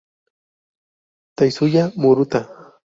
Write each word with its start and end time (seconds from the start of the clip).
Tatsuya 1.37 1.85
Murata 2.01 2.41